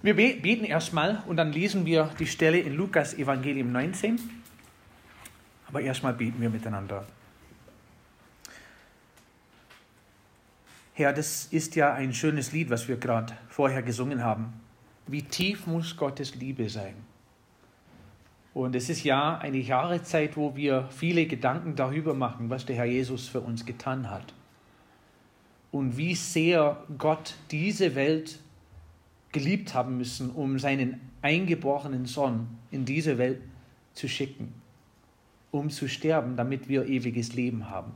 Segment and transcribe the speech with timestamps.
[0.00, 4.20] Wir beten erstmal und dann lesen wir die Stelle in Lukas Evangelium 19.
[5.66, 7.04] Aber erstmal beten wir miteinander.
[10.94, 14.52] Herr, das ist ja ein schönes Lied, was wir gerade vorher gesungen haben.
[15.08, 16.94] Wie tief muss Gottes Liebe sein?
[18.54, 22.84] Und es ist ja eine Jahreszeit, wo wir viele Gedanken darüber machen, was der Herr
[22.84, 24.32] Jesus für uns getan hat.
[25.70, 28.40] Und wie sehr Gott diese Welt
[29.32, 33.40] geliebt haben müssen, um seinen eingeborenen Sohn in diese Welt
[33.94, 34.54] zu schicken,
[35.50, 37.92] um zu sterben, damit wir ewiges Leben haben.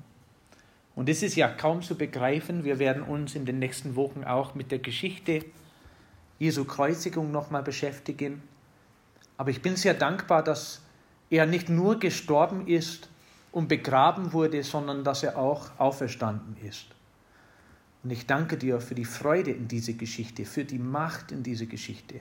[0.95, 2.65] Und das ist ja kaum zu begreifen.
[2.65, 5.45] Wir werden uns in den nächsten Wochen auch mit der Geschichte
[6.39, 8.42] Jesu Kreuzigung nochmal beschäftigen.
[9.39, 10.83] Aber ich bin sehr dankbar, dass
[11.30, 13.09] er nicht nur gestorben ist
[13.53, 16.87] und begraben wurde, sondern dass er auch auferstanden ist.
[18.02, 21.66] Und ich danke dir für die Freude in diese Geschichte, für die Macht in diese
[21.66, 22.20] Geschichte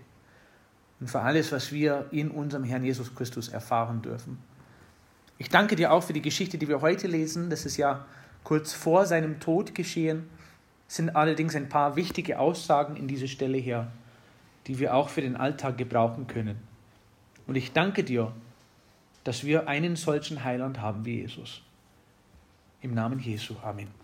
[1.00, 4.38] und für alles, was wir in unserem Herrn Jesus Christus erfahren dürfen.
[5.40, 7.50] Ich danke dir auch für die Geschichte, die wir heute lesen.
[7.50, 8.06] Das ist ja
[8.44, 10.30] kurz vor seinem Tod geschehen,
[10.88, 13.92] sind allerdings ein paar wichtige Aussagen in dieser Stelle her,
[14.68, 16.58] die wir auch für den Alltag gebrauchen können.
[17.48, 18.32] Und ich danke dir,
[19.24, 21.64] dass wir einen solchen Heiland haben wie Jesus.
[22.82, 23.56] Im Namen Jesu.
[23.64, 24.01] Amen.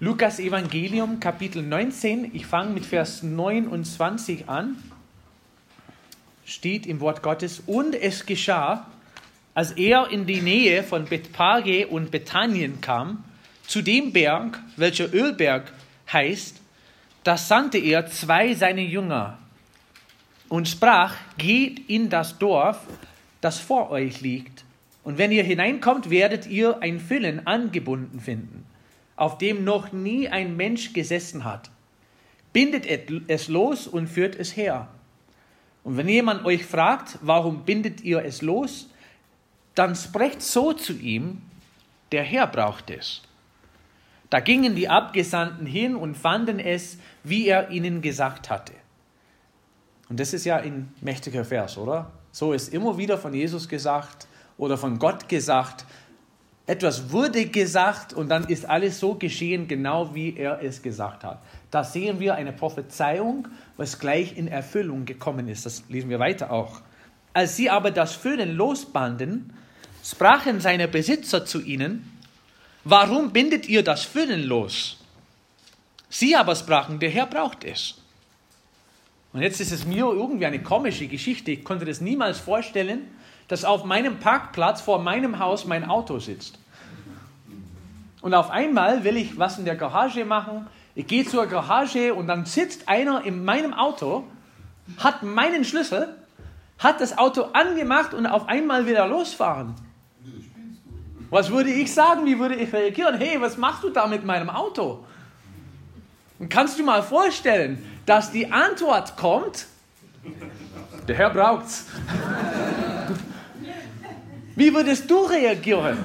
[0.00, 4.76] Lukas Evangelium Kapitel 19, ich fange mit Vers 29 an,
[6.44, 8.86] steht im Wort Gottes, und es geschah,
[9.54, 13.24] als er in die Nähe von Bethpage und Bethanien kam,
[13.66, 15.72] zu dem Berg, welcher Ölberg
[16.12, 16.60] heißt,
[17.24, 19.36] da sandte er zwei seiner Jünger
[20.48, 22.86] und sprach, geht in das Dorf,
[23.40, 24.64] das vor euch liegt,
[25.02, 28.64] und wenn ihr hineinkommt, werdet ihr ein Füllen angebunden finden,
[29.18, 31.70] auf dem noch nie ein Mensch gesessen hat.
[32.52, 32.86] Bindet
[33.28, 34.88] es los und führt es her.
[35.84, 38.90] Und wenn jemand euch fragt, warum bindet ihr es los,
[39.74, 41.42] dann sprecht so zu ihm,
[42.12, 43.22] der Herr braucht es.
[44.30, 48.74] Da gingen die Abgesandten hin und fanden es, wie er ihnen gesagt hatte.
[50.08, 52.10] Und das ist ja ein mächtiger Vers, oder?
[52.32, 54.26] So ist immer wieder von Jesus gesagt
[54.58, 55.86] oder von Gott gesagt.
[56.68, 61.42] Etwas wurde gesagt und dann ist alles so geschehen, genau wie er es gesagt hat.
[61.70, 63.48] Da sehen wir eine Prophezeiung,
[63.78, 65.64] was gleich in Erfüllung gekommen ist.
[65.64, 66.82] Das lesen wir weiter auch.
[67.32, 69.54] Als sie aber das Föhnen losbanden,
[70.04, 72.12] sprachen seine Besitzer zu ihnen,
[72.84, 74.98] warum bindet ihr das Füllen los?
[76.10, 77.94] Sie aber sprachen, der Herr braucht es.
[79.32, 81.50] Und jetzt ist es mir irgendwie eine komische Geschichte.
[81.50, 83.06] Ich konnte das niemals vorstellen,
[83.48, 86.58] dass auf meinem Parkplatz vor meinem Haus mein Auto sitzt.
[88.20, 90.66] Und auf einmal will ich was in der Garage machen.
[90.94, 94.24] Ich gehe zur Garage und dann sitzt einer in meinem Auto,
[94.98, 96.14] hat meinen Schlüssel,
[96.78, 99.74] hat das Auto angemacht und auf einmal wieder losfahren.
[101.30, 102.24] Was würde ich sagen?
[102.26, 103.16] Wie würde ich reagieren?
[103.18, 105.04] Hey, was machst du da mit meinem Auto?
[106.38, 109.66] Und kannst du mal vorstellen, dass die Antwort kommt,
[111.06, 111.86] der Herr braucht's.
[114.58, 115.98] Wie würdest du reagieren?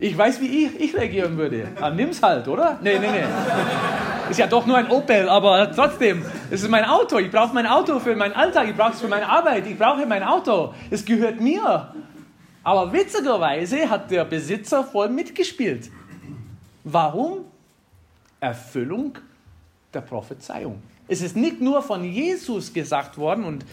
[0.00, 1.68] Ich weiß, wie ich, ich reagieren würde.
[1.80, 2.76] Ah, nimm's halt, oder?
[2.82, 4.30] Nee, nee, nee.
[4.30, 7.18] Ist ja doch nur ein Opel, aber trotzdem, es ist mein Auto.
[7.18, 10.04] Ich brauche mein Auto für meinen Alltag, ich brauche es für meine Arbeit, ich brauche
[10.06, 10.74] mein Auto.
[10.90, 11.94] Es gehört mir.
[12.64, 15.92] Aber witzigerweise hat der Besitzer voll mitgespielt.
[16.82, 17.44] Warum?
[18.40, 19.18] Erfüllung
[19.94, 20.82] der Prophezeiung.
[21.06, 23.64] Es ist nicht nur von Jesus gesagt worden und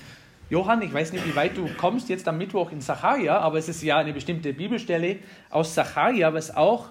[0.51, 3.69] Johann, ich weiß nicht, wie weit du kommst jetzt am Mittwoch in Sacharja, aber es
[3.69, 5.19] ist ja eine bestimmte Bibelstelle
[5.49, 6.89] aus Sacharja, was auch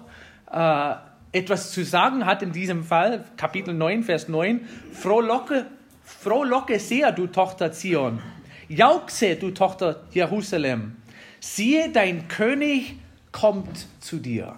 [0.51, 0.95] äh,
[1.31, 4.61] etwas zu sagen hat in diesem Fall, Kapitel 9, Vers 9.
[4.93, 5.67] Frohlocke,
[6.03, 8.19] frohlocke sehr, du Tochter Zion.
[8.67, 10.95] Jauchze, du Tochter Jerusalem
[11.39, 12.95] siehe, dein König
[13.31, 14.55] kommt zu dir.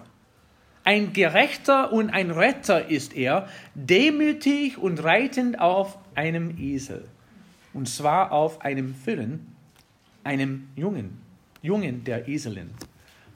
[0.82, 7.06] Ein Gerechter und ein Retter ist er, demütig und reitend auf einem Esel.
[7.74, 9.54] Und zwar auf einem Füllen,
[10.22, 11.20] einem Jungen,
[11.60, 12.70] Jungen der Eselin.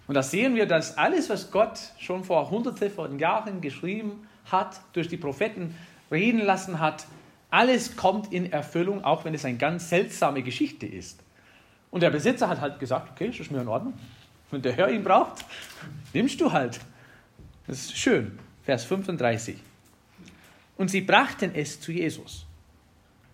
[0.07, 4.81] Und da sehen wir, dass alles, was Gott schon vor hunderte von Jahren geschrieben hat,
[4.95, 5.75] durch die Propheten
[6.11, 7.07] reden lassen hat,
[7.51, 11.21] alles kommt in Erfüllung, auch wenn es eine ganz seltsame Geschichte ist.
[11.91, 13.95] Und der Besitzer hat halt gesagt, okay, ist mir in Ordnung.
[14.51, 15.45] Wenn der Herr ihn braucht,
[16.13, 16.81] nimmst du halt.
[17.67, 18.39] Das ist schön.
[18.65, 19.59] Vers 35.
[20.77, 22.48] Und sie brachten es zu Jesus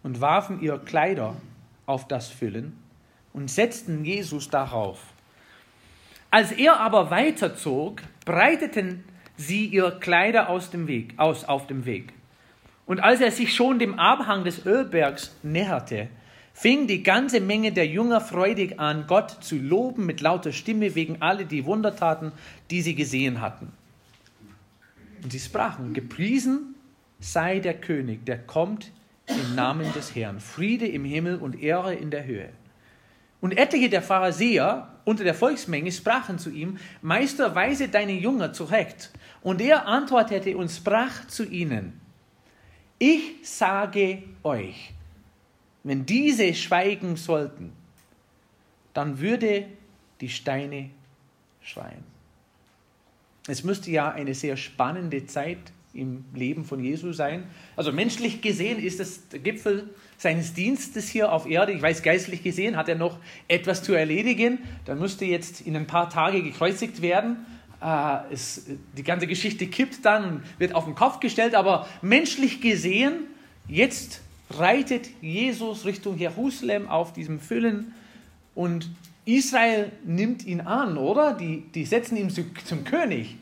[0.05, 1.35] und warfen ihr Kleider
[1.87, 2.79] auf das Füllen
[3.33, 5.01] und setzten Jesus darauf.
[6.31, 9.03] Als er aber weiterzog, breiteten
[9.37, 12.13] sie ihr Kleider aus dem Weg, aus auf dem Weg.
[12.87, 16.09] Und als er sich schon dem Abhang des Ölbergs näherte,
[16.53, 21.23] fing die ganze Menge der Jünger freudig an, Gott zu loben mit lauter Stimme wegen
[21.23, 22.33] alle die Wundertaten,
[22.71, 23.73] die sie gesehen hatten.
[25.23, 26.75] Und sie sprachen, gepriesen
[27.19, 28.93] sei der König, der kommt
[29.27, 30.41] im Namen des Herrn.
[30.41, 32.51] Friede im Himmel und Ehre in der Höhe.
[33.41, 39.11] Und etliche der Pharisäer unter der Volksmenge sprachen zu ihm, Meister, weise deine Jünger zurecht.
[39.43, 42.01] Und er antwortete und sprach zu ihnen,
[42.99, 44.95] ich sage euch,
[45.83, 47.73] wenn diese schweigen sollten,
[48.95, 49.67] dann würde
[50.21, 50.89] die Steine
[51.61, 52.05] schreien.
[53.47, 57.45] Es müsste ja eine sehr spannende Zeit im Leben von Jesu sein.
[57.77, 61.73] Also menschlich gesehen ist es der Gipfel seines Dienstes hier auf Erde.
[61.73, 63.19] Ich weiß, geistlich gesehen hat er noch
[63.49, 64.59] etwas zu erledigen.
[64.85, 67.47] Dann müsste jetzt in ein paar Tage gekreuzigt werden.
[67.81, 71.55] Äh, es, die ganze Geschichte kippt dann wird auf den Kopf gestellt.
[71.55, 73.29] Aber menschlich gesehen,
[73.69, 74.21] jetzt
[74.51, 77.95] reitet Jesus Richtung Jerusalem auf diesem Füllen
[78.55, 78.91] und
[79.25, 81.33] Israel nimmt ihn an, oder?
[81.33, 83.37] Die, die setzen ihn zu, zum König.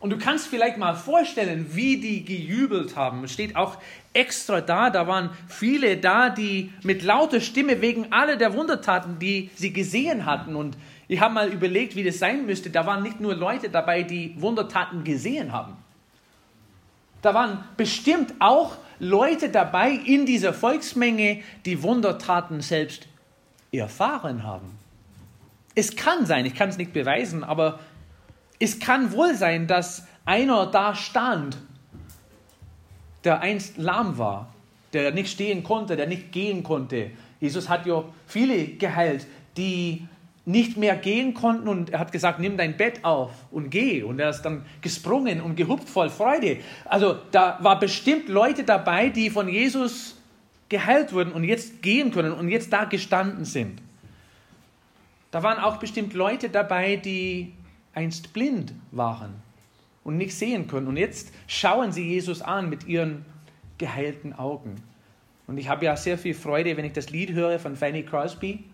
[0.00, 3.22] Und du kannst vielleicht mal vorstellen, wie die gejubelt haben.
[3.24, 3.76] Es steht auch
[4.14, 9.50] extra da, da waren viele da, die mit lauter Stimme wegen aller der Wundertaten, die
[9.54, 10.56] sie gesehen hatten.
[10.56, 12.70] Und ich habe mal überlegt, wie das sein müsste.
[12.70, 15.76] Da waren nicht nur Leute dabei, die Wundertaten gesehen haben.
[17.20, 23.06] Da waren bestimmt auch Leute dabei in dieser Volksmenge, die Wundertaten selbst
[23.70, 24.78] erfahren haben.
[25.74, 27.80] Es kann sein, ich kann es nicht beweisen, aber
[28.60, 31.56] es kann wohl sein, dass einer da stand,
[33.24, 34.52] der einst lahm war,
[34.92, 37.10] der nicht stehen konnte, der nicht gehen konnte.
[37.40, 39.26] Jesus hat ja viele geheilt,
[39.56, 40.06] die
[40.44, 44.02] nicht mehr gehen konnten und er hat gesagt, nimm dein Bett auf und geh.
[44.02, 46.58] Und er ist dann gesprungen und gehupft voll Freude.
[46.84, 50.16] Also da war bestimmt Leute dabei, die von Jesus
[50.68, 53.80] geheilt wurden und jetzt gehen können und jetzt da gestanden sind.
[55.30, 57.52] Da waren auch bestimmt Leute dabei, die
[57.94, 59.34] einst blind waren
[60.04, 60.86] und nicht sehen können.
[60.86, 63.24] Und jetzt schauen sie Jesus an mit ihren
[63.78, 64.76] geheilten Augen.
[65.46, 68.64] Und ich habe ja sehr viel Freude, wenn ich das Lied höre von Fanny Crosby,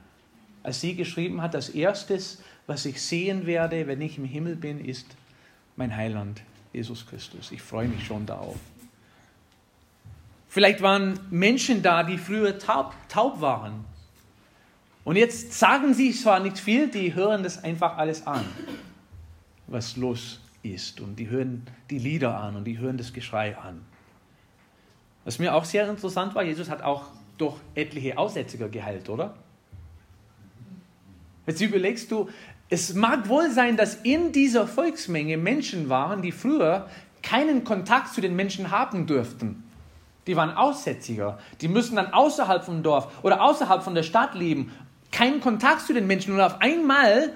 [0.62, 4.84] als sie geschrieben hat, das Erstes, was ich sehen werde, wenn ich im Himmel bin,
[4.84, 5.06] ist
[5.76, 6.42] mein Heiland,
[6.72, 7.52] Jesus Christus.
[7.52, 8.56] Ich freue mich schon darauf.
[10.48, 13.84] Vielleicht waren Menschen da, die früher taub, taub waren.
[15.04, 18.44] Und jetzt sagen sie zwar nicht viel, die hören das einfach alles an
[19.66, 21.00] was los ist.
[21.00, 23.82] Und die hören die Lieder an und die hören das Geschrei an.
[25.24, 27.06] Was mir auch sehr interessant war, Jesus hat auch
[27.38, 29.34] durch etliche Aussätziger geheilt, oder?
[31.46, 32.28] Jetzt überlegst du,
[32.68, 36.88] es mag wohl sein, dass in dieser Volksmenge Menschen waren, die früher
[37.22, 39.64] keinen Kontakt zu den Menschen haben dürften.
[40.26, 41.38] Die waren Aussätziger.
[41.60, 44.72] Die müssen dann außerhalb vom Dorf oder außerhalb von der Stadt leben.
[45.12, 46.34] Keinen Kontakt zu den Menschen.
[46.34, 47.32] Und auf einmal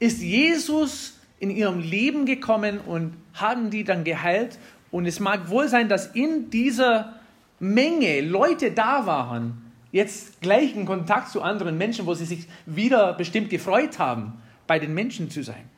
[0.00, 4.58] ist Jesus in ihrem Leben gekommen und haben die dann geheilt.
[4.90, 7.14] Und es mag wohl sein, dass in dieser
[7.60, 13.50] Menge Leute da waren, jetzt gleichen Kontakt zu anderen Menschen, wo sie sich wieder bestimmt
[13.50, 15.68] gefreut haben, bei den Menschen zu sein.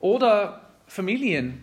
[0.00, 1.62] Oder Familien,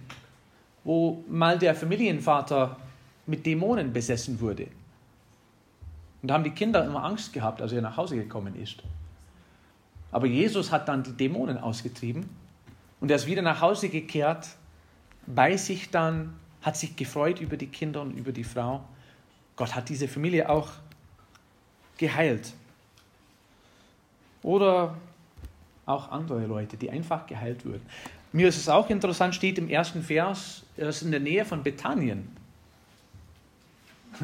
[0.85, 2.77] wo mal der Familienvater
[3.25, 4.67] mit Dämonen besessen wurde.
[6.21, 8.81] Und da haben die Kinder immer Angst gehabt, als er nach Hause gekommen ist.
[10.11, 12.29] Aber Jesus hat dann die Dämonen ausgetrieben
[12.99, 14.47] und er ist wieder nach Hause gekehrt,
[15.25, 18.83] bei sich dann, hat sich gefreut über die Kinder und über die Frau.
[19.55, 20.69] Gott hat diese Familie auch
[21.97, 22.53] geheilt.
[24.41, 24.95] Oder
[25.85, 27.81] auch andere Leute, die einfach geheilt wurden.
[28.33, 31.63] Mir ist es auch interessant, steht im ersten Vers, er ist in der Nähe von
[31.63, 32.35] Bethanien.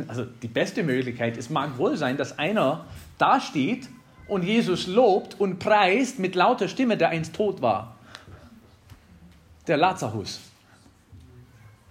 [0.07, 2.85] Also die beste Möglichkeit, es mag wohl sein, dass einer
[3.17, 3.87] da steht
[4.33, 7.95] und Jesus lobt und preist mit lauter Stimme, der einst tot war.
[9.67, 10.39] Der Lazarus.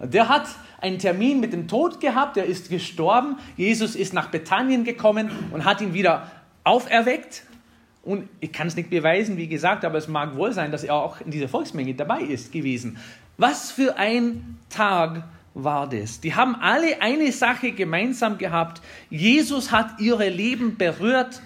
[0.01, 0.47] Der hat
[0.81, 3.37] einen Termin mit dem Tod gehabt, der ist gestorben.
[3.57, 6.31] Jesus ist nach Bethanien gekommen und hat ihn wieder
[6.65, 7.45] auferweckt.
[8.03, 10.97] Und ich kann es nicht beweisen, wie gesagt, aber es mag wohl sein, dass er
[10.97, 12.99] auch in dieser Volksmenge dabei ist gewesen.
[13.39, 15.23] Was für ein Tag
[15.55, 16.21] war das?
[16.21, 18.83] Die haben alle eine Sache gemeinsam gehabt.
[19.09, 21.41] Jesus hat ihre Leben berührt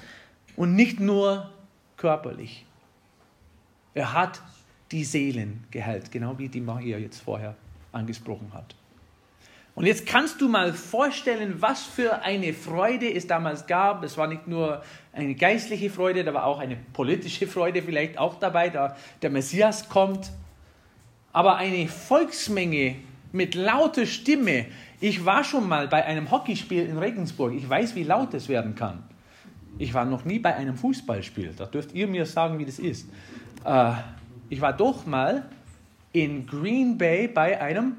[0.56, 1.50] und nicht nur
[1.96, 2.64] körperlich.
[3.94, 4.42] Er hat
[4.92, 7.56] die Seelen geheilt, genau wie die Maria jetzt vorher
[7.92, 8.74] angesprochen hat.
[9.74, 14.02] Und jetzt kannst du mal vorstellen, was für eine Freude es damals gab.
[14.04, 14.82] Es war nicht nur
[15.12, 19.90] eine geistliche Freude, da war auch eine politische Freude vielleicht auch dabei, da der Messias
[19.90, 20.30] kommt.
[21.32, 22.96] Aber eine Volksmenge
[23.32, 24.66] mit lauter Stimme
[24.98, 27.52] Ich war schon mal bei einem Hockeyspiel in Regensburg.
[27.52, 29.04] Ich weiß, wie laut es werden kann.
[29.78, 31.54] Ich war noch nie bei einem Fußballspiel.
[31.56, 33.08] Da dürft ihr mir sagen, wie das ist.
[33.64, 33.92] Äh,
[34.48, 35.44] ich war doch mal
[36.12, 37.96] in Green Bay bei einem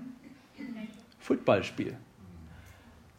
[1.19, 1.95] Footballspiel.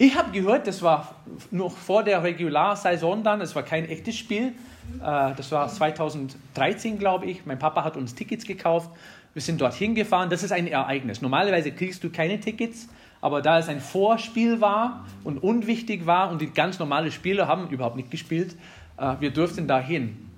[0.00, 1.16] Ich habe gehört, das war
[1.50, 4.54] noch vor der Regularsaison dann, es war kein echtes Spiel.
[5.02, 7.44] Äh, das war 2013, glaube ich.
[7.46, 8.90] Mein Papa hat uns Tickets gekauft.
[9.34, 10.30] Wir sind dorthin gefahren.
[10.30, 11.20] Das ist ein Ereignis.
[11.20, 12.88] Normalerweise kriegst du keine Tickets,
[13.20, 17.68] aber da es ein Vorspiel war und unwichtig war und die ganz normalen Spieler haben
[17.68, 18.56] überhaupt nicht gespielt,
[18.96, 20.30] äh, wir durften dahin.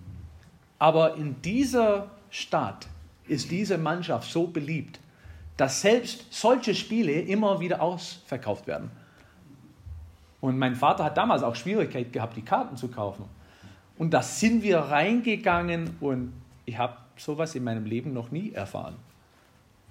[0.79, 2.87] Aber in dieser Stadt
[3.27, 4.99] ist diese Mannschaft so beliebt,
[5.57, 8.91] dass selbst solche Spiele immer wieder ausverkauft werden.
[10.41, 13.27] Und mein Vater hat damals auch Schwierigkeit gehabt, die Karten zu kaufen.
[13.99, 16.33] Und da sind wir reingegangen und
[16.65, 18.97] ich habe sowas in meinem Leben noch nie erfahren.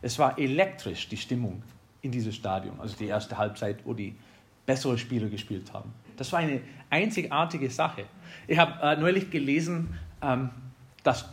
[0.02, 1.62] Es war elektrisch, die Stimmung
[2.02, 4.16] in diesem Stadion, also die erste Halbzeit, wo die
[4.66, 5.92] bessere Spieler gespielt haben.
[6.18, 8.06] Das war eine einzigartige Sache.
[8.48, 10.50] Ich habe äh, neulich gelesen, ähm,
[11.04, 11.26] dass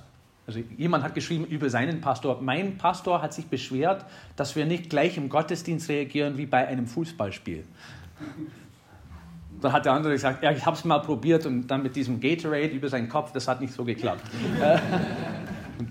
[0.46, 4.04] also jemand hat geschrieben über seinen Pastor, mein Pastor hat sich beschwert,
[4.37, 7.64] dass wir nicht gleich im Gottesdienst reagieren wie bei einem Fußballspiel.
[9.61, 12.20] Dann hat der andere gesagt, ja, ich habe es mal probiert und dann mit diesem
[12.20, 14.23] Gatorade über seinen Kopf, das hat nicht so geklappt.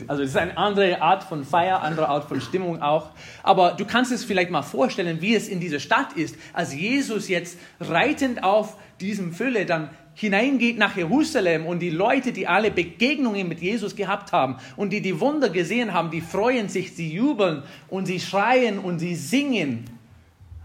[0.08, 3.12] Also es ist eine andere Art von Feier, andere Art von Stimmung auch.
[3.44, 7.28] Aber du kannst es vielleicht mal vorstellen, wie es in dieser Stadt ist, als Jesus
[7.28, 13.48] jetzt reitend auf diesem Fülle dann hineingeht nach Jerusalem und die Leute, die alle Begegnungen
[13.48, 17.64] mit Jesus gehabt haben und die die Wunder gesehen haben, die freuen sich, sie jubeln
[17.90, 19.86] und sie schreien und sie singen.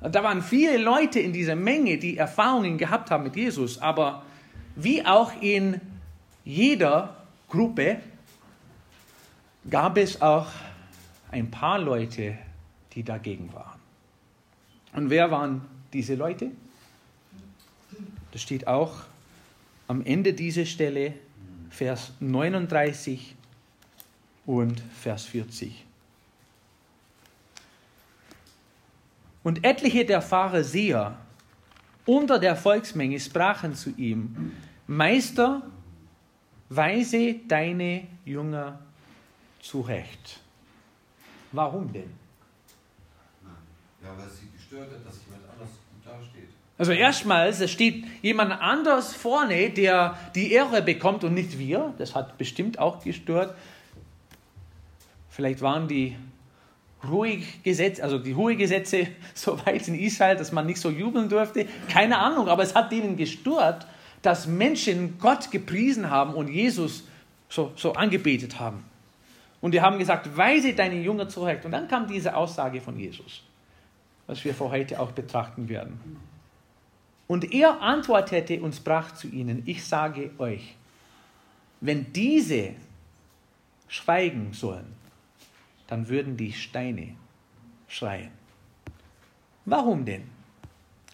[0.01, 4.23] Da waren viele Leute in dieser Menge, die Erfahrungen gehabt haben mit Jesus, aber
[4.77, 5.81] wie auch in
[6.45, 7.17] jeder
[7.49, 7.99] Gruppe
[9.69, 10.49] gab es auch
[11.31, 12.39] ein paar Leute,
[12.93, 13.79] die dagegen waren.
[14.93, 15.63] Und wer waren
[15.93, 16.51] diese Leute?
[18.33, 19.03] Das steht auch
[19.89, 21.15] am Ende dieser Stelle,
[21.71, 23.37] Vers 39
[24.47, 25.85] und Vers 40.
[29.43, 31.17] Und etliche der Pharisäer
[32.07, 34.53] unter der Volksmenge sprachen zu ihm,
[34.87, 35.63] Meister,
[36.69, 38.81] weise deine Jünger
[39.61, 40.41] zurecht.
[41.53, 42.11] Warum denn?
[44.03, 46.49] Ja, weil sie gestört hat, dass jemand anders gut dasteht.
[46.79, 51.93] Also erstmals, es steht jemand anders vorne, der die Ehre bekommt und nicht wir.
[51.99, 53.55] Das hat bestimmt auch gestört.
[55.29, 56.17] Vielleicht waren die
[57.09, 61.29] ruhig Gesetze, also die hohe Gesetze so weit in Israel, dass man nicht so jubeln
[61.29, 61.67] durfte.
[61.89, 63.87] Keine Ahnung, aber es hat denen gestört,
[64.23, 67.05] dass Menschen Gott gepriesen haben und Jesus
[67.49, 68.85] so, so angebetet haben.
[69.61, 71.65] Und die haben gesagt, weise deine Jünger zurecht.
[71.65, 73.43] Und dann kam diese Aussage von Jesus,
[74.27, 76.01] was wir für heute auch betrachten werden.
[77.27, 80.75] Und er antwortete und sprach zu ihnen, ich sage euch,
[81.81, 82.75] wenn diese
[83.89, 84.95] schweigen sollen,
[85.87, 87.15] dann würden die Steine
[87.89, 88.31] schreien.
[89.65, 90.25] Warum denn?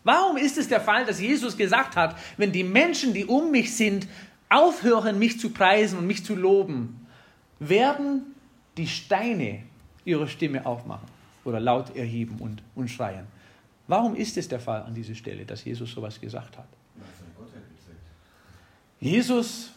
[0.05, 3.77] Warum ist es der Fall, dass Jesus gesagt hat, wenn die Menschen, die um mich
[3.77, 4.07] sind,
[4.49, 7.07] aufhören, mich zu preisen und mich zu loben,
[7.59, 8.36] werden
[8.77, 9.63] die Steine
[10.05, 11.09] ihre Stimme aufmachen
[11.45, 13.27] oder laut erheben und, und schreien?
[13.89, 16.69] Warum ist es der Fall an dieser Stelle, dass Jesus sowas gesagt hat?
[18.99, 19.71] Jesus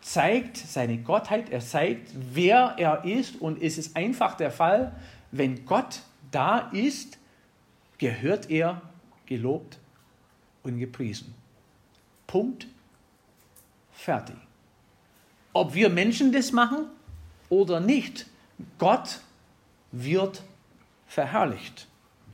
[0.00, 4.92] zeigt seine Gottheit, er zeigt, wer er ist und es ist einfach der Fall,
[5.32, 7.18] wenn Gott da ist,
[7.98, 8.82] gehört er
[9.26, 9.78] gelobt
[10.62, 11.34] und gepriesen.
[12.26, 12.66] Punkt.
[13.92, 14.36] Fertig.
[15.52, 16.86] Ob wir Menschen das machen
[17.48, 18.26] oder nicht,
[18.78, 19.20] Gott
[19.92, 20.42] wird
[21.06, 21.86] verherrlicht.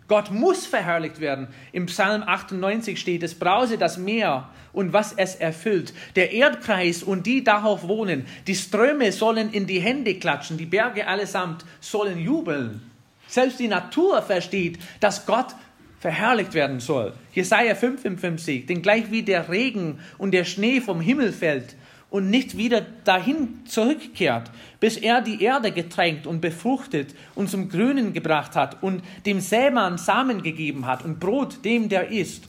[0.09, 1.47] Gott muss verherrlicht werden.
[1.71, 7.26] Im Psalm 98 steht, es brause das Meer und was es erfüllt, der Erdkreis und
[7.26, 12.83] die darauf wohnen, die Ströme sollen in die Hände klatschen, die Berge allesamt sollen jubeln.
[13.29, 15.55] Selbst die Natur versteht, dass Gott
[16.00, 17.12] verherrlicht werden soll.
[17.33, 21.76] Jesaja 55, denn gleich wie der Regen und der Schnee vom Himmel fällt,
[22.11, 24.50] und nicht wieder dahin zurückkehrt,
[24.81, 29.97] bis er die Erde getränkt und befruchtet und zum Grünen gebracht hat und dem Sämann
[29.97, 32.49] Samen gegeben hat und Brot dem, der isst.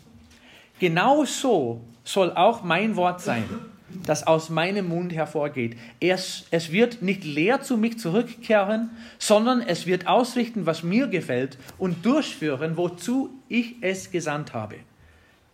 [0.80, 3.44] Genau so soll auch mein Wort sein,
[4.04, 5.78] das aus meinem Mund hervorgeht.
[6.00, 8.90] Es, es wird nicht leer zu mich zurückkehren,
[9.20, 14.78] sondern es wird ausrichten, was mir gefällt und durchführen, wozu ich es gesandt habe.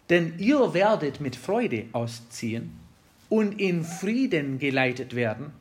[0.10, 2.87] Denn ihr werdet mit Freude ausziehen
[3.30, 5.52] und in Frieden geleitet werden.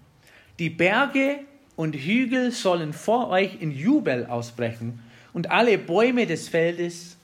[0.59, 1.41] Die Berge
[1.77, 7.17] und Hügel sollen vor euch in Jubel ausbrechen und alle Bäume des Feldes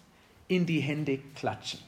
[0.48, 1.80] in die Hände klatschen.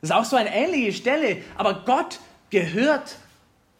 [0.00, 2.18] Das ist auch so eine ähnliche Stelle, aber Gott
[2.50, 3.16] gehört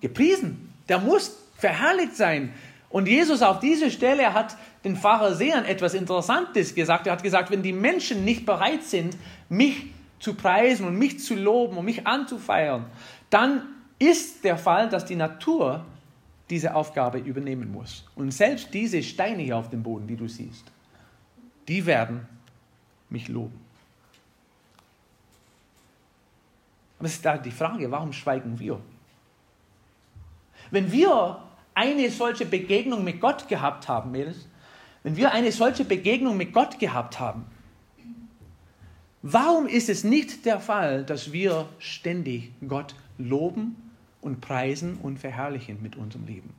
[0.01, 0.73] gepriesen.
[0.89, 2.53] Der muss verherrlicht sein.
[2.91, 7.07] Und Jesus auf diese Stelle hat den Pharisäern etwas Interessantes gesagt.
[7.07, 9.17] Er hat gesagt, wenn die Menschen nicht bereit sind,
[9.49, 9.87] mich
[10.21, 12.85] zu preisen und mich zu loben und mich anzufeiern,
[13.33, 13.63] dann
[13.99, 15.87] ist der Fall, dass die Natur
[16.51, 18.05] diese Aufgabe übernehmen muss.
[18.15, 20.65] Und selbst diese Steine hier auf dem Boden, die du siehst,
[21.67, 22.27] die werden
[23.09, 23.59] mich loben.
[26.99, 28.79] Aber es ist da die Frage, warum schweigen wir?
[30.71, 31.43] Wenn wir
[31.75, 34.47] eine solche Begegnung mit Gott gehabt haben, Mädels,
[35.03, 37.47] wenn wir eine solche Begegnung mit Gott gehabt haben,
[39.23, 42.95] warum ist es nicht der Fall, dass wir ständig Gott
[43.29, 43.77] loben
[44.21, 46.55] und preisen und verherrlichen mit unserem Leben?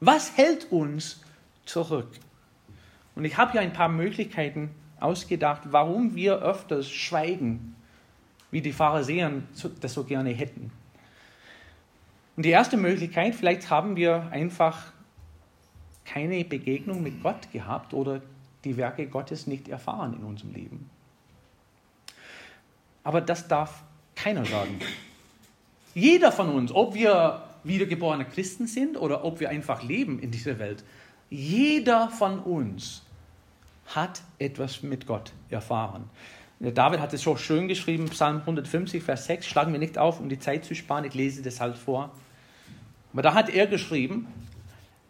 [0.00, 1.22] Was hält uns
[1.64, 2.08] zurück?
[3.14, 4.70] Und ich habe hier ein paar Möglichkeiten
[5.00, 7.74] ausgedacht, warum wir öfters schweigen,
[8.50, 9.42] wie die Pharisäer
[9.80, 10.70] das so gerne hätten.
[12.36, 14.92] Und die erste Möglichkeit, vielleicht haben wir einfach
[16.04, 18.22] keine Begegnung mit Gott gehabt oder
[18.64, 20.88] die Werke Gottes nicht erfahren in unserem Leben.
[23.04, 23.82] Aber das darf
[24.18, 24.78] keiner sagen.
[25.94, 30.58] Jeder von uns, ob wir wiedergeborene Christen sind oder ob wir einfach leben in dieser
[30.58, 30.84] Welt,
[31.30, 33.02] jeder von uns
[33.86, 36.08] hat etwas mit Gott erfahren.
[36.60, 40.28] David hat es so schön geschrieben, Psalm 150, Vers 6, schlagen wir nicht auf, um
[40.28, 42.10] die Zeit zu sparen, ich lese das halt vor.
[43.12, 44.26] Aber da hat er geschrieben,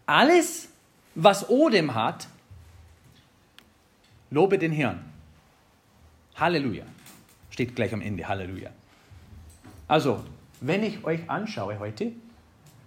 [0.04, 0.68] alles,
[1.14, 2.28] was Odem hat,
[4.30, 5.04] lobe den Herrn.
[6.36, 6.84] Halleluja.
[7.50, 8.70] Steht gleich am Ende, Halleluja.
[9.88, 10.22] Also,
[10.60, 12.12] wenn ich euch anschaue heute,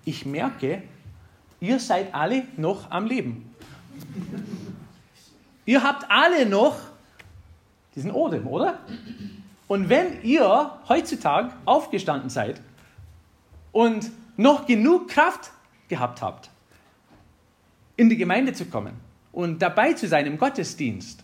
[0.06, 0.84] ich merke,
[1.60, 3.54] ihr seid alle noch am Leben.
[5.66, 6.78] ihr habt alle noch
[7.96, 8.80] diesen Odem, oder?
[9.68, 12.62] Und wenn ihr heutzutage aufgestanden seid
[13.72, 15.52] und noch genug Kraft
[15.88, 16.50] gehabt habt,
[17.98, 18.94] in die Gemeinde zu kommen
[19.32, 21.24] und dabei zu sein im Gottesdienst,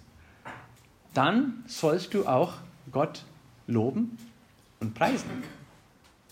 [1.14, 2.54] dann sollst du auch
[2.92, 3.24] Gott
[3.68, 4.18] loben
[4.80, 5.57] und preisen.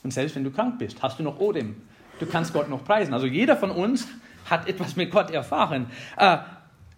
[0.06, 1.78] Und selbst wenn du krank bist, hast du noch Odem.
[2.20, 3.12] Du kannst Gott noch preisen.
[3.16, 4.08] Also jeder von uns
[4.48, 5.88] hat etwas mit Gott erfahren.
[6.16, 6.38] Äh,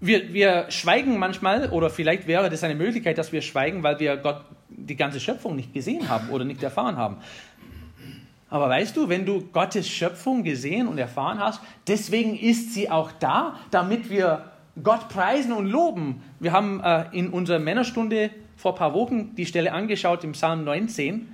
[0.02, 4.18] wir, wir schweigen manchmal, oder vielleicht wäre das eine Möglichkeit, dass wir schweigen, weil wir
[4.18, 7.20] Gott die ganze Schöpfung nicht gesehen haben oder nicht erfahren haben.
[8.50, 13.14] Aber weißt du, wenn du Gottes Schöpfung gesehen und erfahren hast, deswegen ist sie auch
[13.14, 14.52] da, damit wir
[14.84, 16.24] Gott preisen und loben.
[16.42, 20.66] Wir haben äh, in unserer Männerstunde vor ein paar Wochen die Stelle angeschaut im Psalm
[20.66, 21.30] 19.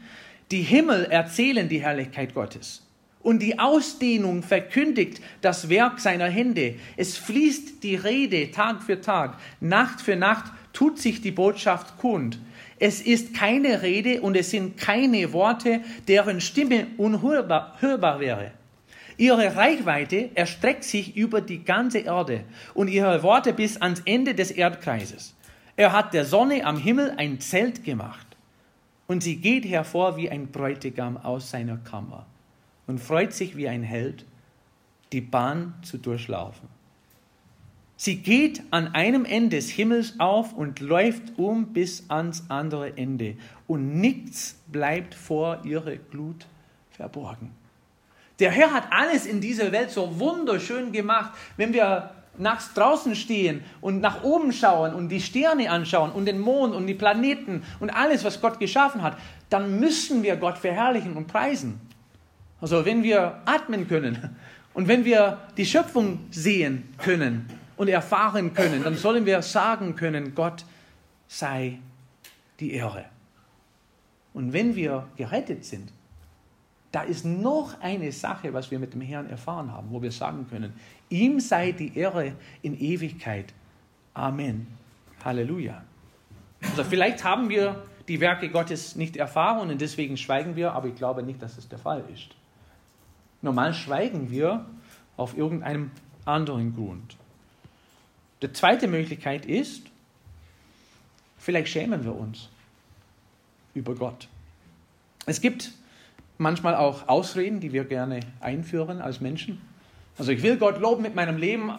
[0.51, 2.83] Die Himmel erzählen die Herrlichkeit Gottes.
[3.21, 6.75] Und die Ausdehnung verkündigt das Werk seiner Hände.
[6.97, 12.37] Es fließt die Rede Tag für Tag, Nacht für Nacht tut sich die Botschaft kund.
[12.79, 15.79] Es ist keine Rede und es sind keine Worte,
[16.09, 18.51] deren Stimme unhörbar hörbar wäre.
[19.15, 24.51] Ihre Reichweite erstreckt sich über die ganze Erde und ihre Worte bis ans Ende des
[24.51, 25.33] Erdkreises.
[25.77, 28.32] Er hat der Sonne am Himmel ein Zelt gemacht
[29.07, 32.25] und sie geht hervor wie ein Bräutigam aus seiner Kammer
[32.87, 34.25] und freut sich wie ein Held,
[35.11, 36.67] die Bahn zu durchlaufen.
[37.95, 43.37] Sie geht an einem Ende des Himmels auf und läuft um bis ans andere Ende.
[43.67, 46.47] Und nichts bleibt vor ihrer Glut
[46.89, 47.51] verborgen.
[48.39, 51.33] Der Herr hat alles in dieser Welt so wunderschön gemacht.
[51.55, 56.39] Wenn wir nachts draußen stehen und nach oben schauen und die Sterne anschauen und den
[56.39, 59.17] Mond und die Planeten und alles, was Gott geschaffen hat,
[59.49, 61.79] dann müssen wir Gott verherrlichen und preisen.
[62.59, 64.35] Also wenn wir atmen können
[64.73, 70.35] und wenn wir die Schöpfung sehen können, und erfahren können, dann sollen wir sagen können,
[70.35, 70.65] Gott
[71.27, 71.79] sei
[72.59, 73.05] die Ehre.
[74.33, 75.91] Und wenn wir gerettet sind,
[76.93, 80.45] da ist noch eine Sache, was wir mit dem Herrn erfahren haben, wo wir sagen
[80.47, 80.73] können,
[81.09, 83.51] ihm sei die Ehre in Ewigkeit.
[84.13, 84.67] Amen.
[85.25, 85.83] Halleluja.
[86.61, 90.93] Also vielleicht haben wir die Werke Gottes nicht erfahren und deswegen schweigen wir, aber ich
[90.93, 92.29] glaube nicht, dass es der Fall ist.
[93.41, 94.63] Normal schweigen wir
[95.17, 95.89] auf irgendeinem
[96.25, 97.17] anderen Grund.
[98.43, 99.87] Die zweite Möglichkeit ist,
[101.39, 102.49] vielleicht schämen wir uns
[103.73, 104.27] über Gott.
[105.25, 105.71] Es gibt
[106.43, 109.59] manchmal auch Ausreden, die wir gerne einführen als Menschen.
[110.17, 111.71] Also ich will Gott loben mit meinem Leben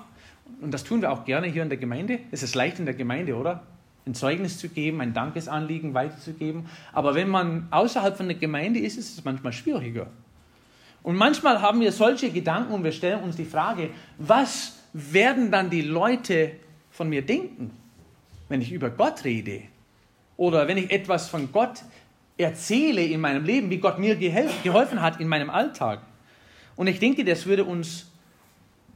[0.60, 2.18] und das tun wir auch gerne hier in der Gemeinde.
[2.32, 3.62] Es ist leicht in der Gemeinde, oder?
[4.06, 6.66] Ein Zeugnis zu geben, ein Dankesanliegen weiterzugeben.
[6.92, 10.08] Aber wenn man außerhalb von der Gemeinde ist, ist es manchmal schwieriger.
[11.04, 15.70] Und manchmal haben wir solche Gedanken und wir stellen uns die Frage, was werden dann
[15.70, 16.52] die Leute
[16.90, 17.70] von mir denken?
[18.48, 19.62] wenn ich über Gott rede
[20.36, 21.82] oder wenn ich etwas von Gott
[22.36, 26.00] erzähle in meinem Leben, wie Gott mir geholfen hat in meinem Alltag.
[26.76, 28.10] Und ich denke, das würde uns,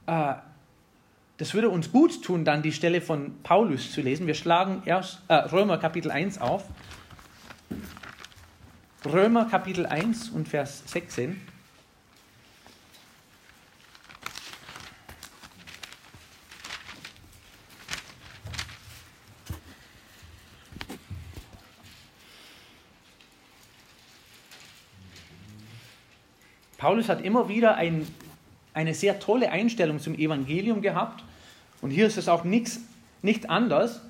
[0.05, 0.33] äh,
[1.37, 4.27] das würde uns gut tun, dann die Stelle von Paulus zu lesen.
[4.27, 6.65] Wir schlagen erst äh, Römer Kapitel 1 auf.
[9.05, 11.39] Römer Kapitel 1 und Vers 16.
[26.79, 28.07] Paulus hat immer wieder ein,
[28.73, 31.23] eine sehr tolle Einstellung zum Evangelium gehabt.
[31.81, 32.79] Und hier ist es auch nichts,
[33.21, 34.01] nicht anders.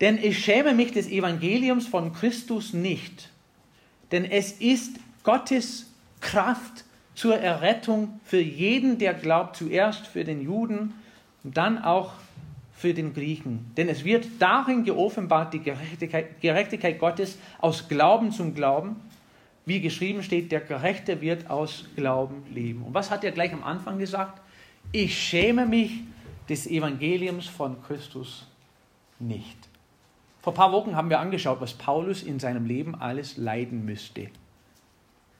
[0.00, 3.30] Denn ich schäme mich des Evangeliums von Christus nicht.
[4.12, 6.84] Denn es ist Gottes Kraft
[7.16, 10.94] zur Errettung für jeden, der glaubt, zuerst für den Juden
[11.42, 12.12] und dann auch
[12.74, 13.72] für den Griechen.
[13.76, 18.94] Denn es wird darin geoffenbart die Gerechtigkeit, Gerechtigkeit Gottes aus Glauben zum Glauben
[19.68, 22.82] wie geschrieben steht, der Gerechte wird aus Glauben leben.
[22.82, 24.40] Und was hat er gleich am Anfang gesagt?
[24.92, 26.00] Ich schäme mich
[26.48, 28.46] des Evangeliums von Christus
[29.18, 29.68] nicht.
[30.40, 34.28] Vor ein paar Wochen haben wir angeschaut, was Paulus in seinem Leben alles leiden müsste.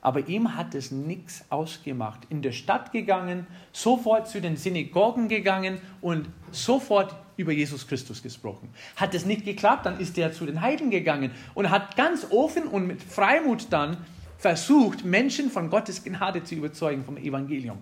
[0.02, 2.20] Aber ihm hat es nichts ausgemacht.
[2.28, 8.68] In der Stadt gegangen, sofort zu den Synagogen gegangen und sofort über Jesus Christus gesprochen.
[8.96, 12.64] Hat es nicht geklappt, dann ist er zu den Heiden gegangen und hat ganz offen
[12.64, 13.96] und mit Freimut dann
[14.38, 17.78] versucht, Menschen von Gottes Gnade zu überzeugen vom Evangelium.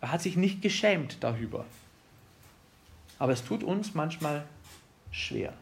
[0.00, 1.64] Er hat sich nicht geschämt darüber.
[3.18, 4.44] Aber es tut uns manchmal
[5.10, 5.52] schwer.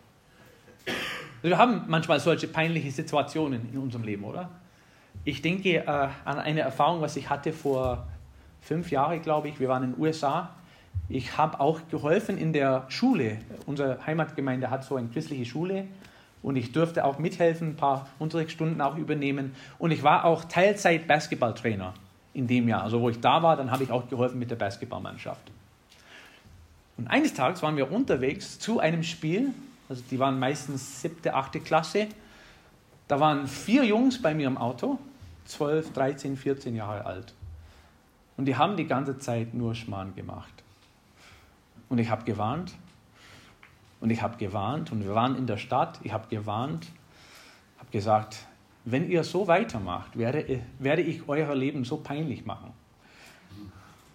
[1.42, 4.50] Wir haben manchmal solche peinliche Situationen in unserem Leben, oder?
[5.24, 8.06] Ich denke äh, an eine Erfahrung, was ich hatte vor
[8.60, 9.60] fünf Jahren, glaube ich.
[9.60, 10.54] Wir waren in den USA.
[11.08, 13.38] Ich habe auch geholfen in der Schule.
[13.66, 15.86] Unsere Heimatgemeinde hat so eine christliche Schule
[16.44, 19.56] und ich durfte auch mithelfen, ein paar Unterrichtsstunden auch übernehmen.
[19.78, 21.94] Und ich war auch Teilzeit-Basketballtrainer
[22.34, 22.82] in dem Jahr.
[22.82, 25.50] Also wo ich da war, dann habe ich auch geholfen mit der Basketballmannschaft.
[26.98, 29.52] Und eines Tages waren wir unterwegs zu einem Spiel,
[29.88, 32.08] also die waren meistens siebte, achte Klasse.
[33.08, 34.98] Da waren vier Jungs bei mir im Auto,
[35.46, 37.32] 12, 13, 14 Jahre alt.
[38.36, 40.52] Und die haben die ganze Zeit nur Schmarrn gemacht.
[41.88, 42.74] Und ich habe gewarnt,
[44.04, 46.88] und ich habe gewarnt und wir waren in der Stadt, ich habe gewarnt,
[47.78, 48.36] habe gesagt,
[48.84, 52.74] wenn ihr so weitermacht, werde, werde ich euer Leben so peinlich machen.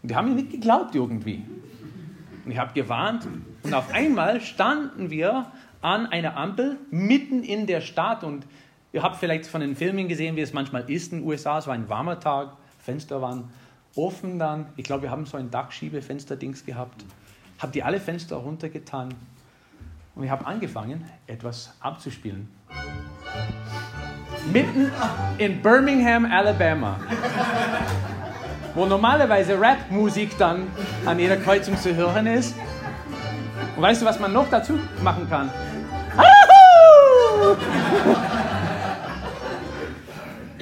[0.03, 1.43] Und die haben mir nicht geglaubt irgendwie.
[2.45, 3.27] Und ich habe gewarnt
[3.63, 8.45] und auf einmal standen wir an einer Ampel mitten in der Stadt und
[8.93, 11.57] ihr habt vielleicht von den Filmen gesehen, wie es manchmal ist in den USA.
[11.57, 13.49] Es war ein warmer Tag, Fenster waren
[13.95, 14.67] offen dann.
[14.77, 17.03] Ich glaube, wir haben so ein Dachschiebefenster-Dings gehabt.
[17.57, 19.15] Habt ihr alle Fenster runtergetan
[20.19, 22.49] und ich habe angefangen, etwas abzuspielen.
[24.51, 24.91] Mitten
[25.37, 26.99] in Birmingham, Alabama,
[28.75, 30.67] wo normalerweise Rap-Musik dann
[31.05, 32.53] an jeder Kreuzung zu hören ist.
[33.77, 35.49] Und weißt du, was man noch dazu machen kann?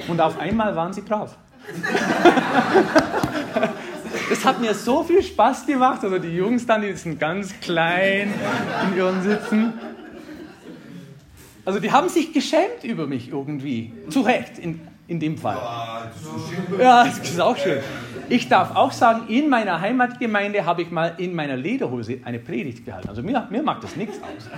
[0.06, 1.36] Und auf einmal waren sie drauf.
[4.28, 6.02] Das hat mir so viel Spaß gemacht.
[6.02, 8.32] Also die Jungs dann, die sind ganz klein
[8.90, 9.72] in ihren Sitzen.
[11.64, 13.92] Also die haben sich geschämt über mich irgendwie.
[14.08, 15.58] Zu Recht in, in dem Fall.
[16.78, 17.80] Ja, das ist auch schön.
[18.30, 22.84] Ich darf auch sagen, in meiner Heimatgemeinde habe ich mal in meiner Lederhose eine Predigt
[22.84, 23.08] gehalten.
[23.08, 24.48] Also mir, mir macht das nichts aus.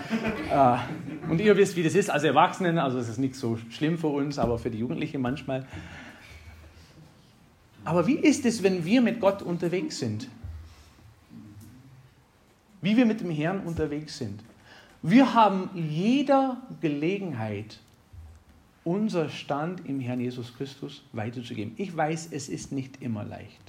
[0.53, 2.79] Äh, und ihr wisst, wie das ist als Erwachsenen.
[2.79, 5.65] Also es ist nicht so schlimm für uns, aber für die Jugendlichen manchmal.
[7.85, 10.29] Aber wie ist es, wenn wir mit Gott unterwegs sind?
[12.83, 14.43] Wie wir mit dem Herrn unterwegs sind.
[15.03, 17.79] Wir haben jeder Gelegenheit,
[18.85, 21.75] unser Stand im Herrn Jesus Christus weiterzugeben.
[21.77, 23.61] Ich weiß, es ist nicht immer leicht.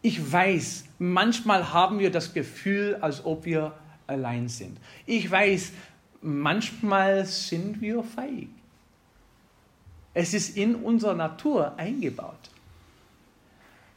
[0.00, 3.74] Ich weiß, manchmal haben wir das Gefühl, als ob wir
[4.06, 4.78] allein sind.
[5.06, 5.72] Ich weiß,
[6.22, 8.48] manchmal sind wir feig.
[10.14, 12.50] Es ist in unserer Natur eingebaut.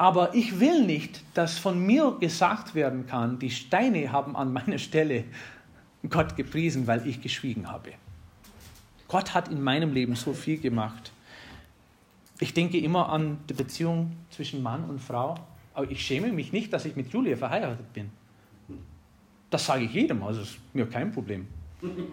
[0.02, 4.80] Aber ich will nicht, dass von mir gesagt werden kann, die Steine haben an meiner
[4.80, 5.26] Stelle
[6.10, 7.92] Gott gepriesen, weil ich geschwiegen habe.
[9.08, 11.12] Gott hat in meinem Leben so viel gemacht.
[12.40, 15.36] Ich denke immer an die Beziehung zwischen Mann und Frau,
[15.76, 18.10] aber ich schäme mich nicht, dass ich mit Julia verheiratet bin.
[19.52, 21.46] Das sage ich jedem, also ist mir kein Problem.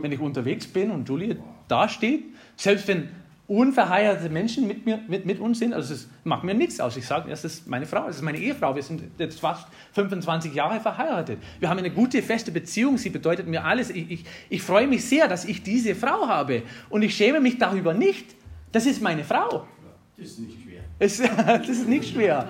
[0.02, 1.36] Wenn ich unterwegs bin und Julia
[1.68, 2.24] da steht,
[2.54, 3.08] selbst wenn
[3.48, 5.72] unverheiratete Menschen mit, mir, mit, mit uns sind.
[5.72, 6.98] Also es macht mir nichts aus.
[6.98, 8.76] Ich sage, das ist meine Frau, das ist meine Ehefrau.
[8.76, 11.38] Wir sind jetzt fast 25 Jahre verheiratet.
[11.58, 12.98] Wir haben eine gute, feste Beziehung.
[12.98, 13.88] Sie bedeutet mir alles.
[13.88, 16.62] Ich, ich, ich freue mich sehr, dass ich diese Frau habe.
[16.90, 18.26] Und ich schäme mich darüber nicht.
[18.70, 19.66] Das ist meine Frau.
[20.18, 20.82] Das ist nicht schwer.
[20.98, 22.48] Es, das ist nicht schwer.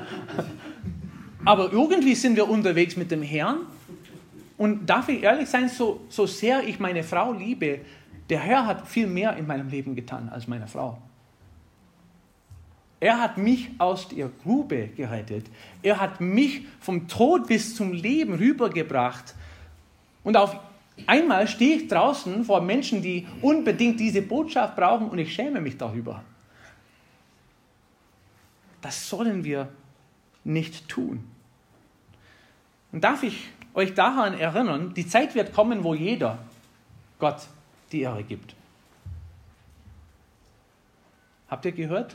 [1.45, 3.59] Aber irgendwie sind wir unterwegs mit dem Herrn.
[4.57, 7.79] Und darf ich ehrlich sein, so, so sehr ich meine Frau liebe,
[8.29, 10.99] der Herr hat viel mehr in meinem Leben getan als meine Frau.
[13.01, 15.47] Er hat mich aus der Grube gerettet.
[15.83, 19.35] Er hat mich vom Tod bis zum Leben rübergebracht.
[20.25, 20.59] Und auf
[21.07, 25.79] einmal stehe ich draußen vor Menschen, die unbedingt diese Botschaft brauchen und ich schäme mich
[25.79, 26.25] darüber.
[28.81, 29.69] Das sollen wir
[30.45, 31.25] nicht tun.
[32.91, 36.39] Und darf ich euch daran erinnern, die Zeit wird kommen, wo jeder
[37.19, 37.47] Gott
[37.93, 38.55] die Ehre gibt.
[41.49, 42.15] Habt ihr gehört?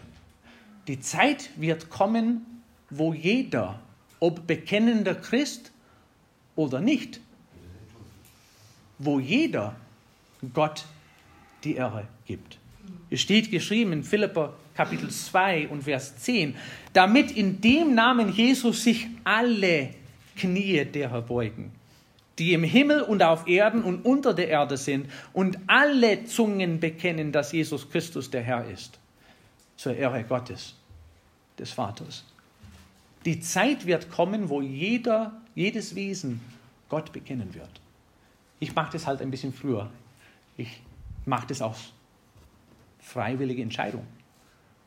[0.87, 2.45] Die Zeit wird kommen,
[2.89, 3.79] wo jeder,
[4.19, 5.71] ob bekennender Christ
[6.55, 7.19] oder nicht,
[8.99, 9.75] wo jeder
[10.53, 10.85] Gott
[11.63, 12.59] die Ehre gibt.
[13.09, 16.55] Es steht geschrieben in Philipper Kapitel 2 und Vers 10,
[16.93, 19.93] damit in dem Namen Jesus sich alle
[20.35, 21.71] Knie derer beugen
[22.39, 27.31] die im Himmel und auf Erden und unter der Erde sind, und alle Zungen bekennen,
[27.31, 28.99] dass Jesus Christus der Herr ist,
[29.77, 30.75] zur Ehre Gottes,
[31.59, 32.25] des Vaters.
[33.25, 36.41] Die Zeit wird kommen, wo jeder, jedes Wesen
[36.89, 37.69] Gott bekennen wird.
[38.59, 39.89] Ich mache das halt ein bisschen früher.
[40.57, 40.81] Ich
[41.25, 41.93] mache das aus
[42.99, 44.05] freiwillige Entscheidung.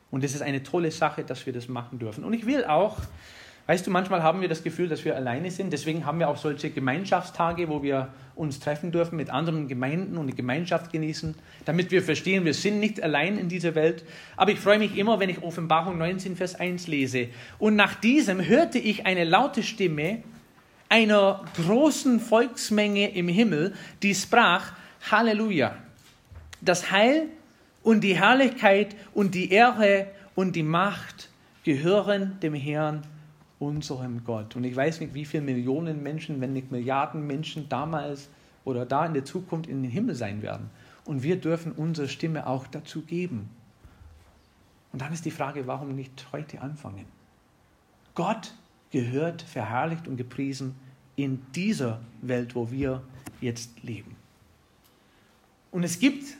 [0.09, 2.23] Und es ist eine tolle Sache, dass wir das machen dürfen.
[2.23, 2.97] Und ich will auch
[3.67, 5.73] Weißt du, manchmal haben wir das Gefühl, dass wir alleine sind.
[5.73, 10.27] Deswegen haben wir auch solche Gemeinschaftstage, wo wir uns treffen dürfen mit anderen Gemeinden und
[10.27, 14.05] die Gemeinschaft genießen, damit wir verstehen, wir sind nicht allein in dieser Welt.
[14.37, 17.27] Aber ich freue mich immer, wenn ich Offenbarung 19, Vers 1 lese.
[17.59, 20.23] Und nach diesem hörte ich eine laute Stimme
[20.87, 24.71] einer großen Volksmenge im Himmel, die sprach,
[25.11, 25.75] Halleluja.
[26.61, 27.25] Das Heil
[27.83, 31.27] und die Herrlichkeit und die Ehre und die Macht
[31.65, 33.03] gehören dem Herrn
[33.59, 34.55] unserem Gott.
[34.55, 38.29] Und ich weiß nicht, wie viele Millionen Menschen, wenn nicht Milliarden Menschen damals
[38.65, 40.69] oder da in der Zukunft in den Himmel sein werden.
[41.05, 43.49] Und wir dürfen unsere Stimme auch dazu geben.
[44.91, 47.05] Und dann ist die Frage, warum nicht heute anfangen?
[48.13, 48.53] Gott
[48.91, 50.75] gehört verherrlicht und gepriesen
[51.15, 53.01] in dieser Welt, wo wir
[53.41, 54.15] jetzt leben.
[55.71, 56.37] Und es gibt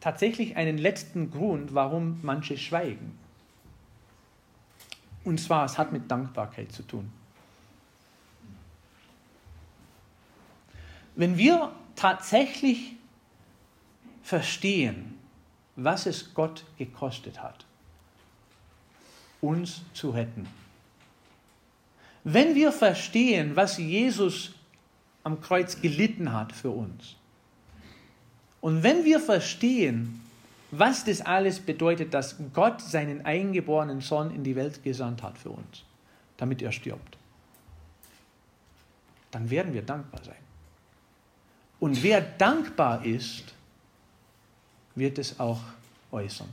[0.00, 3.12] tatsächlich einen letzten Grund, warum manche schweigen.
[5.24, 7.12] Und zwar, es hat mit Dankbarkeit zu tun.
[11.14, 12.96] Wenn wir tatsächlich
[14.22, 15.18] verstehen,
[15.76, 17.66] was es Gott gekostet hat,
[19.40, 20.48] uns zu retten,
[22.24, 24.54] wenn wir verstehen, was Jesus
[25.24, 27.16] am Kreuz gelitten hat für uns,
[28.60, 30.21] und wenn wir verstehen,
[30.72, 35.50] was das alles bedeutet, dass Gott seinen eingeborenen Sohn in die Welt gesandt hat für
[35.50, 35.84] uns,
[36.38, 37.18] damit er stirbt.
[39.30, 40.34] Dann werden wir dankbar sein.
[41.78, 43.54] Und wer dankbar ist,
[44.94, 45.60] wird es auch
[46.10, 46.48] äußern.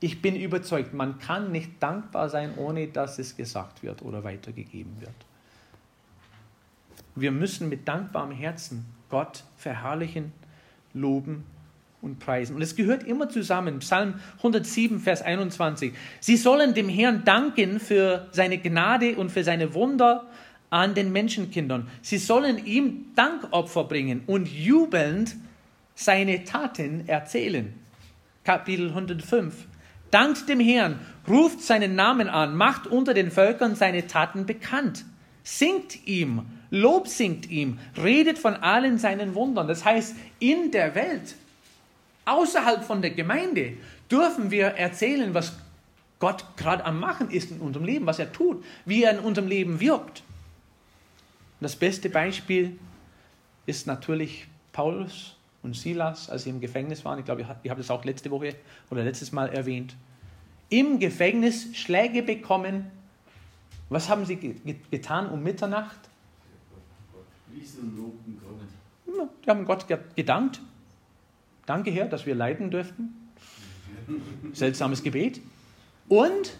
[0.00, 5.00] Ich bin überzeugt, man kann nicht dankbar sein, ohne dass es gesagt wird oder weitergegeben
[5.00, 5.14] wird.
[7.14, 10.32] Wir müssen mit dankbarem Herzen Gott verherrlichen,
[10.92, 11.44] loben
[12.02, 12.56] und preisen.
[12.56, 13.80] Und es gehört immer zusammen.
[13.80, 15.92] Psalm 107, Vers 21.
[16.20, 20.26] Sie sollen dem Herrn danken für seine Gnade und für seine Wunder
[20.70, 21.88] an den Menschenkindern.
[22.00, 25.36] Sie sollen ihm Dankopfer bringen und jubelnd
[25.94, 27.74] seine Taten erzählen.
[28.44, 29.66] Kapitel 105.
[30.10, 35.04] Dankt dem Herrn, ruft seinen Namen an, macht unter den Völkern seine Taten bekannt.
[35.42, 39.66] Singt ihm, Lob singt ihm, redet von allen seinen Wundern.
[39.66, 41.34] Das heißt, in der Welt
[42.24, 43.74] außerhalb von der Gemeinde
[44.10, 45.54] dürfen wir erzählen, was
[46.18, 49.48] Gott gerade am Machen ist in unserem Leben, was er tut, wie er in unserem
[49.48, 50.22] Leben wirkt.
[51.60, 52.78] Das beste Beispiel
[53.66, 57.18] ist natürlich Paulus und Silas, als sie im Gefängnis waren.
[57.18, 58.54] Ich glaube, ich habe das auch letzte Woche
[58.90, 59.96] oder letztes Mal erwähnt.
[60.68, 62.90] Im Gefängnis Schläge bekommen.
[63.88, 64.36] Was haben sie
[64.90, 65.98] getan um Mitternacht?
[69.44, 70.60] Die haben Gott gedankt.
[71.70, 73.30] Danke, Herr, dass wir leiden dürften.
[74.52, 75.40] Seltsames Gebet.
[76.08, 76.56] Und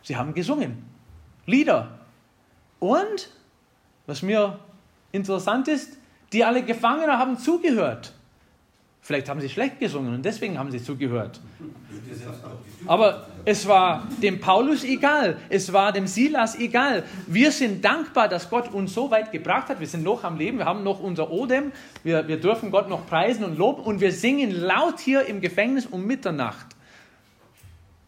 [0.00, 0.82] sie haben gesungen.
[1.44, 1.98] Lieder.
[2.78, 3.28] Und,
[4.06, 4.58] was mir
[5.12, 5.98] interessant ist,
[6.32, 8.13] die alle Gefangenen haben zugehört.
[9.04, 11.38] Vielleicht haben sie schlecht gesungen und deswegen haben sie zugehört.
[12.86, 17.04] Aber es war dem Paulus egal, es war dem Silas egal.
[17.26, 19.78] Wir sind dankbar, dass Gott uns so weit gebracht hat.
[19.78, 23.06] Wir sind noch am Leben, wir haben noch unser Odem, wir, wir dürfen Gott noch
[23.06, 26.68] preisen und loben und wir singen laut hier im Gefängnis um Mitternacht.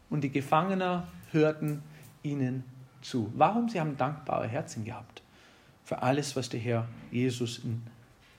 [0.08, 1.82] Und die Gefangenen hörten
[2.22, 2.64] ihnen
[3.02, 3.30] zu.
[3.36, 3.68] Warum?
[3.68, 5.20] Sie haben dankbare Herzen gehabt
[5.84, 7.82] für alles, was der Herr Jesus in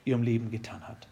[0.06, 1.08] ihrem Leben getan hat.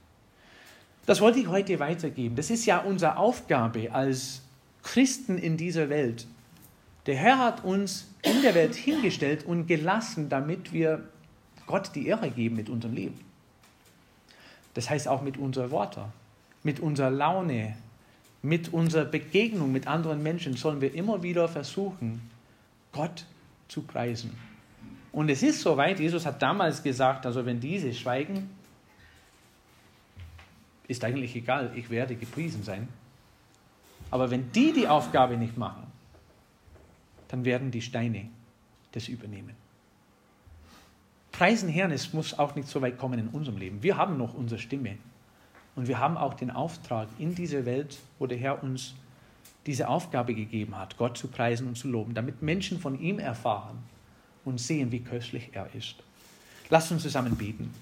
[1.06, 2.36] Das wollte ich heute weitergeben.
[2.36, 4.42] Das ist ja unsere Aufgabe als
[4.84, 6.28] Christen in dieser Welt.
[7.06, 11.04] Der Herr hat uns in der Welt hingestellt und gelassen, damit wir
[11.68, 13.20] Gott die Ehre geben mit unserem Leben.
[14.74, 16.02] Das heißt auch mit unseren Worten,
[16.64, 17.76] mit unserer Laune,
[18.42, 22.22] mit unserer Begegnung mit anderen Menschen sollen wir immer wieder versuchen,
[22.92, 23.26] Gott
[23.68, 24.32] zu preisen.
[25.12, 28.50] Und es ist soweit, Jesus hat damals gesagt, also wenn diese schweigen,
[30.88, 32.88] ist eigentlich egal, ich werde gepriesen sein.
[34.12, 35.84] Aber wenn die die Aufgabe nicht machen,
[37.28, 38.30] dann werden die Steine
[38.92, 39.56] das übernehmen.
[41.32, 43.84] Preisen Herrn, es muss auch nicht so weit kommen in unserem Leben.
[43.84, 44.98] Wir haben noch unsere Stimme.
[45.76, 48.96] Und wir haben auch den Auftrag in dieser Welt, wo der Herr uns
[49.66, 53.80] diese Aufgabe gegeben hat, Gott zu preisen und zu loben, damit Menschen von ihm erfahren
[54.46, 55.96] und sehen, wie köstlich er ist.
[56.70, 57.74] Lasst uns zusammen beten.